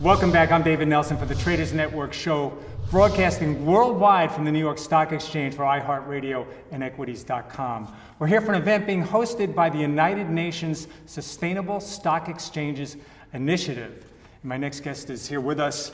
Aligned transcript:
Welcome 0.00 0.30
back. 0.30 0.52
I'm 0.52 0.62
David 0.62 0.86
Nelson 0.86 1.16
for 1.16 1.26
the 1.26 1.34
Traders 1.34 1.72
Network 1.72 2.12
show, 2.12 2.56
broadcasting 2.88 3.66
worldwide 3.66 4.30
from 4.30 4.44
the 4.44 4.52
New 4.52 4.60
York 4.60 4.78
Stock 4.78 5.10
Exchange 5.10 5.56
for 5.56 5.64
iHeartRadio 5.64 6.46
and 6.70 6.84
Equities.com. 6.84 7.92
We're 8.20 8.28
here 8.28 8.40
for 8.40 8.52
an 8.52 8.62
event 8.62 8.86
being 8.86 9.04
hosted 9.04 9.56
by 9.56 9.68
the 9.68 9.78
United 9.78 10.30
Nations 10.30 10.86
Sustainable 11.06 11.80
Stock 11.80 12.28
Exchanges 12.28 12.96
Initiative. 13.32 14.06
And 14.42 14.48
my 14.48 14.56
next 14.56 14.80
guest 14.84 15.10
is 15.10 15.26
here 15.26 15.40
with 15.40 15.58
us. 15.58 15.90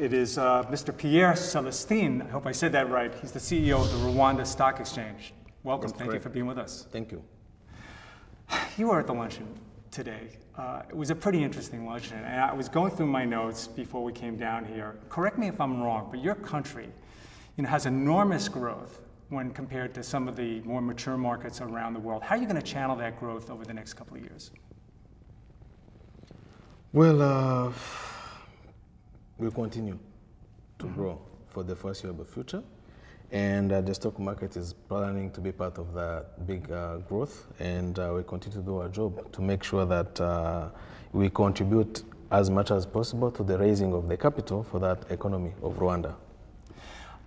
It 0.00 0.12
is 0.12 0.36
uh, 0.36 0.64
Mr. 0.64 0.94
Pierre 0.94 1.34
Celestin. 1.34 2.26
I 2.26 2.30
hope 2.30 2.46
I 2.46 2.52
said 2.52 2.72
that 2.72 2.90
right. 2.90 3.14
He's 3.14 3.30
the 3.30 3.38
CEO 3.38 3.80
of 3.80 3.92
the 3.92 4.08
Rwanda 4.08 4.44
Stock 4.44 4.80
Exchange. 4.80 5.34
Welcome. 5.62 5.82
That's 5.90 5.92
Thank 6.00 6.10
correct. 6.10 6.24
you 6.24 6.28
for 6.28 6.34
being 6.34 6.46
with 6.46 6.58
us. 6.58 6.88
Thank 6.90 7.12
you. 7.12 7.22
You 8.76 8.88
were 8.88 8.98
at 8.98 9.06
the 9.06 9.14
luncheon 9.14 9.46
today. 9.90 10.28
Uh, 10.56 10.82
it 10.88 10.96
was 10.96 11.10
a 11.10 11.14
pretty 11.14 11.42
interesting 11.42 11.86
luncheon, 11.86 12.18
and 12.18 12.40
I 12.40 12.52
was 12.52 12.68
going 12.68 12.92
through 12.92 13.06
my 13.06 13.24
notes 13.24 13.66
before 13.66 14.02
we 14.04 14.12
came 14.12 14.36
down 14.36 14.64
here. 14.64 14.96
Correct 15.08 15.38
me 15.38 15.48
if 15.48 15.60
I'm 15.60 15.82
wrong, 15.82 16.08
but 16.10 16.22
your 16.22 16.34
country, 16.34 16.88
you 17.56 17.62
know, 17.62 17.68
has 17.68 17.86
enormous 17.86 18.48
growth 18.48 19.00
when 19.30 19.50
compared 19.50 19.94
to 19.94 20.02
some 20.02 20.28
of 20.28 20.36
the 20.36 20.60
more 20.62 20.80
mature 20.80 21.16
markets 21.16 21.60
around 21.60 21.94
the 21.94 22.00
world. 22.00 22.22
How 22.22 22.34
are 22.34 22.38
you 22.38 22.46
going 22.46 22.60
to 22.60 22.62
channel 22.62 22.96
that 22.96 23.18
growth 23.18 23.50
over 23.50 23.64
the 23.64 23.74
next 23.74 23.94
couple 23.94 24.16
of 24.16 24.22
years? 24.22 24.50
Well, 26.92 27.22
uh, 27.22 27.72
we'll 29.38 29.52
continue 29.52 29.98
to 30.80 30.86
grow 30.88 31.20
for 31.48 31.62
the 31.62 31.76
foreseeable 31.76 32.24
future. 32.24 32.62
And 33.32 33.70
uh, 33.70 33.80
the 33.80 33.94
stock 33.94 34.18
market 34.18 34.56
is 34.56 34.72
planning 34.72 35.30
to 35.32 35.40
be 35.40 35.52
part 35.52 35.78
of 35.78 35.94
that 35.94 36.46
big 36.46 36.70
uh, 36.70 36.98
growth. 36.98 37.46
And 37.60 37.98
uh, 37.98 38.12
we 38.16 38.24
continue 38.24 38.58
to 38.58 38.64
do 38.64 38.78
our 38.78 38.88
job 38.88 39.32
to 39.32 39.40
make 39.40 39.62
sure 39.62 39.86
that 39.86 40.20
uh, 40.20 40.68
we 41.12 41.30
contribute 41.30 42.02
as 42.30 42.50
much 42.50 42.70
as 42.70 42.86
possible 42.86 43.30
to 43.32 43.42
the 43.42 43.58
raising 43.58 43.92
of 43.92 44.08
the 44.08 44.16
capital 44.16 44.62
for 44.62 44.78
that 44.80 45.04
economy 45.10 45.52
of 45.62 45.76
Rwanda. 45.78 46.14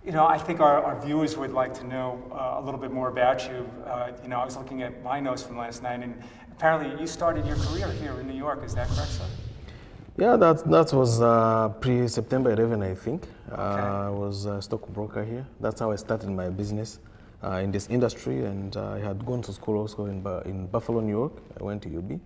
You 0.04 0.12
know, 0.12 0.26
I 0.26 0.36
think 0.36 0.60
our, 0.60 0.82
our 0.82 1.00
viewers 1.00 1.36
would 1.36 1.52
like 1.52 1.72
to 1.74 1.86
know 1.86 2.22
uh, 2.30 2.60
a 2.60 2.62
little 2.62 2.80
bit 2.80 2.92
more 2.92 3.08
about 3.08 3.48
you. 3.48 3.66
Uh, 3.86 4.12
you 4.22 4.28
know, 4.28 4.38
I 4.38 4.44
was 4.44 4.56
looking 4.56 4.82
at 4.82 5.02
my 5.02 5.18
notes 5.18 5.42
from 5.42 5.56
last 5.56 5.82
night, 5.82 6.00
and 6.02 6.22
apparently 6.52 7.00
you 7.00 7.06
started 7.06 7.46
your 7.46 7.56
career 7.56 7.90
here 7.92 8.20
in 8.20 8.28
New 8.28 8.36
York. 8.36 8.62
Is 8.64 8.74
that 8.74 8.88
correct, 8.88 9.12
sir? 9.12 9.24
Yeah, 10.16 10.36
that, 10.36 10.70
that 10.70 10.92
was 10.92 11.20
uh, 11.20 11.70
pre 11.80 12.06
September 12.06 12.52
11, 12.52 12.82
I 12.82 12.94
think. 12.94 13.24
Uh, 13.50 13.56
I 14.06 14.10
was 14.10 14.46
a 14.46 14.62
stockbroker 14.62 15.24
here. 15.24 15.44
That's 15.60 15.80
how 15.80 15.90
I 15.90 15.96
started 15.96 16.30
my 16.30 16.50
business 16.50 17.00
uh, 17.42 17.56
in 17.56 17.72
this 17.72 17.88
industry. 17.88 18.44
And 18.44 18.76
uh, 18.76 18.92
I 18.92 19.00
had 19.00 19.26
gone 19.26 19.42
to 19.42 19.52
school 19.52 19.76
also 19.76 20.06
in, 20.06 20.24
in 20.44 20.66
Buffalo, 20.68 21.00
New 21.00 21.10
York. 21.10 21.32
I 21.60 21.64
went 21.64 21.82
to 21.82 21.98
UB. 21.98 22.20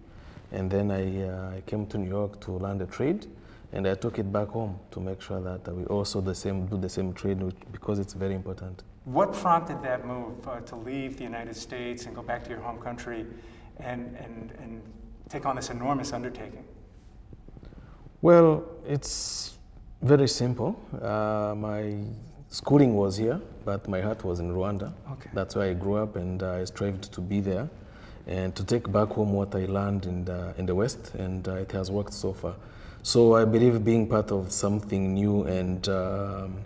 And 0.53 0.71
then 0.71 0.91
I, 0.91 1.29
uh, 1.29 1.57
I 1.57 1.63
came 1.63 1.87
to 1.87 1.97
New 1.97 2.11
York 2.11 2.39
to 2.41 2.53
learn 2.53 2.77
the 2.77 2.85
trade. 2.87 3.27
And 3.73 3.89
I 3.89 3.95
took 3.95 4.19
it 4.19 4.31
back 4.31 4.49
home 4.49 4.79
to 4.91 5.01
make 5.01 5.23
sure 5.23 5.41
that 5.41 5.67
we 5.75 5.85
also 5.85 6.21
the 6.21 6.35
same, 6.35 6.67
do 6.67 6.77
the 6.77 6.89
same 6.91 7.15
trade 7.15 7.43
which- 7.43 7.57
because 7.73 7.99
it's 7.99 8.13
very 8.13 8.35
important. 8.35 8.83
What 9.07 9.33
prompted 9.33 9.83
that 9.83 10.07
move 10.07 10.47
uh, 10.47 10.61
to 10.61 10.77
leave 10.77 11.17
the 11.17 11.25
United 11.25 11.57
States 11.57 12.05
and 12.05 12.15
go 12.15 12.21
back 12.21 12.45
to 12.45 12.51
your 12.51 12.61
home 12.61 12.79
country 12.79 13.25
and, 13.79 14.15
and, 14.17 14.53
and 14.63 14.83
take 15.31 15.47
on 15.47 15.57
this 15.57 15.71
enormous 15.71 16.13
undertaking? 16.13 16.65
Well, 18.21 18.65
it's 18.85 19.57
very 20.03 20.27
simple. 20.27 20.75
Uh, 21.01 21.55
my 21.57 21.95
schooling 22.49 22.95
was 22.95 23.17
here, 23.17 23.41
but 23.65 23.87
my 23.87 24.01
heart 24.01 24.25
was 24.25 24.41
in 24.41 24.51
Rwanda. 24.53 24.93
Okay. 25.13 25.31
That's 25.33 25.55
where 25.55 25.71
I 25.71 25.75
grew 25.75 25.95
up, 25.95 26.17
and 26.17 26.43
I 26.43 26.65
strived 26.65 27.13
to 27.13 27.21
be 27.21 27.41
there 27.41 27.69
and 28.27 28.57
to 28.57 28.65
take 28.65 28.91
back 28.91 29.11
home 29.11 29.33
what 29.33 29.55
I 29.55 29.67
learned 29.67 30.07
in 30.07 30.25
the, 30.25 30.53
in 30.59 30.67
the 30.67 30.75
West, 30.75 31.15
and 31.15 31.47
uh, 31.47 31.55
it 31.55 31.71
has 31.71 31.93
worked 31.93 32.13
so 32.13 32.33
far. 32.33 32.55
So 33.05 33.37
I 33.37 33.45
believe 33.45 33.85
being 33.85 34.09
part 34.09 34.33
of 34.33 34.51
something 34.51 35.15
new 35.15 35.45
and 35.45 35.89
um, 35.89 36.57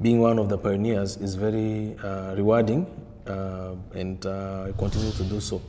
being 0.00 0.20
one 0.20 0.38
of 0.38 0.48
the 0.48 0.56
pioneers 0.56 1.16
is 1.16 1.34
very 1.34 1.96
uh, 1.98 2.34
rewarding, 2.36 2.86
uh, 3.26 3.74
and 3.94 4.24
uh, 4.24 4.66
I 4.68 4.72
continue 4.78 5.10
to 5.10 5.24
do 5.24 5.40
so. 5.40 5.60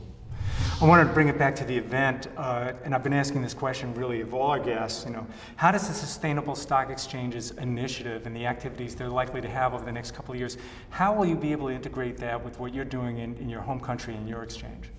I 0.80 0.86
wanted 0.86 1.04
to 1.04 1.12
bring 1.14 1.28
it 1.28 1.38
back 1.38 1.54
to 1.56 1.64
the 1.64 1.78
event, 1.78 2.26
uh, 2.36 2.72
and 2.84 2.94
I've 2.94 3.04
been 3.04 3.12
asking 3.12 3.42
this 3.42 3.54
question 3.54 3.94
really 3.94 4.20
of 4.20 4.34
all 4.34 4.50
our 4.50 4.58
guests. 4.58 5.04
You 5.06 5.12
know, 5.12 5.26
how 5.54 5.70
does 5.70 5.86
the 5.86 5.94
Sustainable 5.94 6.56
Stock 6.56 6.90
Exchanges 6.90 7.52
initiative 7.52 8.26
and 8.26 8.34
the 8.34 8.44
activities 8.44 8.96
they're 8.96 9.08
likely 9.08 9.40
to 9.40 9.48
have 9.48 9.72
over 9.72 9.84
the 9.84 9.92
next 9.92 10.10
couple 10.10 10.34
of 10.34 10.40
years, 10.40 10.58
how 10.90 11.14
will 11.14 11.26
you 11.26 11.36
be 11.36 11.52
able 11.52 11.68
to 11.68 11.74
integrate 11.74 12.16
that 12.18 12.44
with 12.44 12.58
what 12.58 12.74
you're 12.74 12.84
doing 12.84 13.18
in, 13.18 13.36
in 13.36 13.48
your 13.48 13.60
home 13.60 13.78
country 13.78 14.14
and 14.14 14.28
your 14.28 14.42
exchange? 14.42 14.90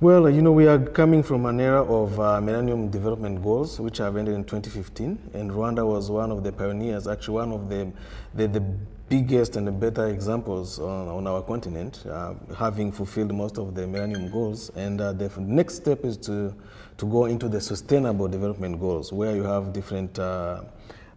Well, 0.00 0.28
you 0.28 0.42
know, 0.42 0.50
we 0.50 0.66
are 0.66 0.78
coming 0.78 1.22
from 1.22 1.46
an 1.46 1.60
era 1.60 1.80
of 1.84 2.18
uh, 2.18 2.40
Millennium 2.40 2.90
Development 2.90 3.40
Goals, 3.40 3.78
which 3.78 3.98
have 3.98 4.16
ended 4.16 4.34
in 4.34 4.42
2015, 4.42 5.30
and 5.34 5.50
Rwanda 5.52 5.86
was 5.86 6.10
one 6.10 6.32
of 6.32 6.42
the 6.42 6.50
pioneers, 6.50 7.06
actually 7.06 7.34
one 7.34 7.52
of 7.52 7.68
the, 7.68 7.92
the, 8.34 8.48
the 8.48 8.60
biggest 9.08 9.54
and 9.54 9.68
the 9.68 9.70
better 9.70 10.08
examples 10.08 10.80
on, 10.80 11.06
on 11.06 11.28
our 11.28 11.42
continent, 11.42 12.04
uh, 12.10 12.34
having 12.58 12.90
fulfilled 12.90 13.32
most 13.32 13.56
of 13.56 13.76
the 13.76 13.86
Millennium 13.86 14.32
Goals. 14.32 14.70
And 14.70 15.00
uh, 15.00 15.12
the 15.12 15.30
next 15.38 15.76
step 15.76 16.04
is 16.04 16.16
to, 16.18 16.52
to 16.96 17.06
go 17.06 17.26
into 17.26 17.48
the 17.48 17.60
Sustainable 17.60 18.26
Development 18.26 18.80
Goals, 18.80 19.12
where 19.12 19.36
you 19.36 19.44
have 19.44 19.72
different 19.72 20.18
uh, 20.18 20.62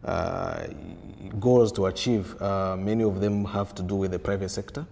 uh, 0.04 0.68
goals 1.40 1.72
to 1.72 1.88
achieve. 1.88 2.40
Uh, 2.40 2.78
many 2.78 3.04
of 3.04 3.22
them 3.22 3.44
have 3.46 3.74
to 3.74 3.82
do 3.82 3.96
with 3.96 4.12
the 4.12 4.20
private 4.20 4.50
sector 4.50 4.86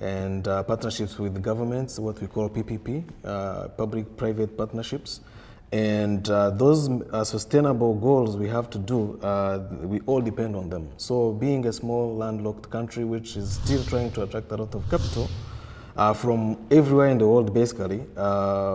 and 0.00 0.46
uh, 0.48 0.62
partnerships 0.62 1.18
with 1.18 1.42
governments, 1.42 1.98
what 1.98 2.20
we 2.20 2.26
call 2.26 2.48
PPP, 2.48 3.04
uh, 3.24 3.68
public-private 3.68 4.56
partnerships. 4.56 5.20
And 5.72 6.28
uh, 6.28 6.50
those 6.50 6.88
uh, 6.88 7.24
sustainable 7.24 7.94
goals 7.94 8.36
we 8.36 8.48
have 8.48 8.70
to 8.70 8.78
do, 8.78 9.18
uh, 9.22 9.60
we 9.82 10.00
all 10.06 10.20
depend 10.20 10.54
on 10.54 10.68
them. 10.68 10.88
So 10.98 11.32
being 11.32 11.66
a 11.66 11.72
small 11.72 12.14
landlocked 12.14 12.70
country 12.70 13.04
which 13.04 13.36
is 13.36 13.54
still 13.54 13.82
trying 13.84 14.12
to 14.12 14.22
attract 14.22 14.52
a 14.52 14.56
lot 14.56 14.74
of 14.74 14.88
capital 14.88 15.28
uh, 15.96 16.12
from 16.12 16.58
everywhere 16.70 17.08
in 17.08 17.18
the 17.18 17.26
world 17.26 17.52
basically, 17.52 17.98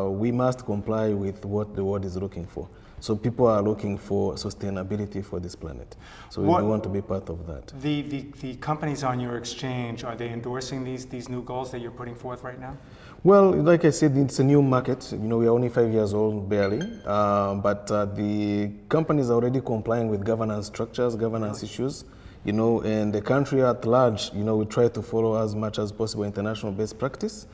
we 0.09 0.31
must 0.31 0.65
comply 0.65 1.09
with 1.09 1.45
what 1.45 1.75
the 1.75 1.83
world 1.83 2.03
is 2.05 2.17
looking 2.17 2.45
for. 2.45 2.67
So 2.99 3.15
people 3.15 3.47
are 3.47 3.61
looking 3.61 3.97
for 3.97 4.33
sustainability 4.33 5.23
for 5.23 5.39
this 5.39 5.55
planet. 5.55 5.95
So 6.29 6.41
What- 6.41 6.63
we 6.63 6.69
want 6.69 6.83
to 6.83 6.89
be 6.89 7.01
part 7.01 7.29
of 7.29 7.47
that. 7.47 7.67
The, 7.81 8.01
the, 8.03 8.25
the 8.41 8.55
companies 8.55 9.03
on 9.03 9.19
your 9.19 9.37
exchange, 9.37 10.03
are 10.03 10.15
they 10.15 10.29
endorsing 10.29 10.83
these, 10.83 11.05
these 11.05 11.29
new 11.29 11.41
goals 11.43 11.71
that 11.71 11.79
you're 11.79 11.91
putting 11.91 12.15
forth 12.15 12.43
right 12.43 12.59
now? 12.59 12.77
Well, 13.23 13.51
like 13.51 13.83
I 13.83 13.89
said, 13.89 14.15
it's 14.15 14.39
a 14.39 14.43
new 14.43 14.61
market. 14.61 15.11
You 15.11 15.17
know, 15.19 15.37
we 15.37 15.47
are 15.47 15.51
only 15.51 15.67
five 15.69 15.91
years 15.91 16.13
old, 16.13 16.47
barely. 16.49 16.81
Uh, 17.05 17.55
but 17.55 17.91
uh, 17.91 18.05
the 18.05 18.71
companies 18.87 19.29
are 19.29 19.33
already 19.33 19.59
complying 19.59 20.07
with 20.09 20.23
governance 20.23 20.67
structures, 20.67 21.15
governance 21.15 21.61
issues. 21.61 22.05
You 22.45 22.53
know, 22.53 22.81
and 22.83 23.13
the 23.13 23.21
country 23.21 23.61
at 23.61 23.85
large, 23.85 24.31
you 24.33 24.45
know, 24.45 24.55
we 24.55 24.65
try 24.65 24.87
to 24.87 25.01
follow 25.01 25.43
as 25.43 25.53
much 25.53 25.77
as 25.77 25.91
possible 25.91 26.23
international 26.23 26.71
best 26.71 26.97
practice. 26.97 27.45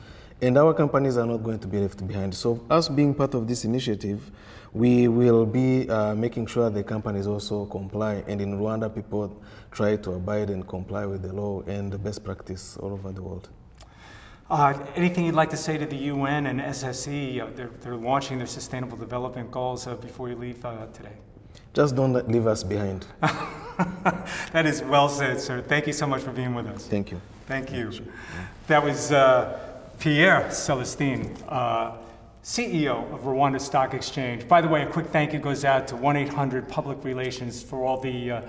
And 0.42 0.58
our 0.58 0.74
companies 0.74 1.16
are 1.16 1.26
not 1.26 1.38
going 1.38 1.58
to 1.60 1.66
be 1.66 1.78
left 1.78 2.06
behind. 2.06 2.34
So, 2.34 2.62
us 2.68 2.88
being 2.88 3.14
part 3.14 3.32
of 3.34 3.48
this 3.48 3.64
initiative, 3.64 4.30
we 4.74 5.08
will 5.08 5.46
be 5.46 5.88
uh, 5.88 6.14
making 6.14 6.46
sure 6.46 6.68
the 6.68 6.84
companies 6.84 7.26
also 7.26 7.64
comply. 7.64 8.22
And 8.26 8.40
in 8.42 8.58
Rwanda, 8.58 8.94
people 8.94 9.34
try 9.70 9.96
to 9.96 10.12
abide 10.12 10.50
and 10.50 10.68
comply 10.68 11.06
with 11.06 11.22
the 11.22 11.32
law 11.32 11.62
and 11.62 11.90
the 11.90 11.98
best 11.98 12.22
practice 12.22 12.76
all 12.76 12.92
over 12.92 13.12
the 13.12 13.22
world. 13.22 13.48
Uh, 14.50 14.78
anything 14.94 15.24
you'd 15.24 15.34
like 15.34 15.50
to 15.50 15.56
say 15.56 15.78
to 15.78 15.86
the 15.86 15.96
UN 15.96 16.46
and 16.46 16.60
SSE? 16.60 17.40
Uh, 17.40 17.46
they're, 17.54 17.70
they're 17.80 17.96
launching 17.96 18.36
their 18.38 18.46
Sustainable 18.46 18.96
Development 18.96 19.50
Goals 19.50 19.86
uh, 19.86 19.94
before 19.94 20.28
you 20.28 20.36
leave 20.36 20.64
uh, 20.64 20.86
today. 20.92 21.16
Just 21.72 21.96
don't 21.96 22.12
leave 22.28 22.46
us 22.46 22.62
behind. 22.62 23.06
that 24.52 24.66
is 24.66 24.82
well 24.82 25.08
said, 25.08 25.40
sir. 25.40 25.62
Thank 25.62 25.86
you 25.86 25.92
so 25.92 26.06
much 26.06 26.22
for 26.22 26.30
being 26.30 26.54
with 26.54 26.66
us. 26.66 26.86
Thank 26.86 27.10
you. 27.10 27.20
Thank 27.46 27.72
you. 27.72 27.90
That 28.66 28.82
was 28.84 29.12
uh, 29.12 29.65
Pierre 29.98 30.44
Celestin, 30.50 31.36
uh, 31.48 31.92
CEO 32.42 33.12
of 33.12 33.20
Rwanda 33.22 33.60
Stock 33.60 33.94
Exchange. 33.94 34.46
By 34.46 34.60
the 34.60 34.68
way, 34.68 34.82
a 34.82 34.86
quick 34.86 35.06
thank 35.06 35.32
you 35.32 35.38
goes 35.38 35.64
out 35.64 35.88
to 35.88 35.96
1 35.96 36.16
800 36.16 36.68
Public 36.68 37.02
Relations 37.02 37.62
for 37.62 37.84
all 37.84 38.00
the 38.00 38.30
uh, 38.30 38.42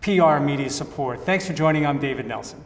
PR 0.00 0.38
media 0.38 0.70
support. 0.70 1.20
Thanks 1.24 1.46
for 1.46 1.52
joining. 1.52 1.86
I'm 1.86 1.98
David 1.98 2.26
Nelson. 2.26 2.62